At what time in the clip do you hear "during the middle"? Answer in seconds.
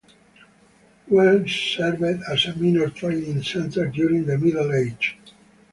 3.85-4.73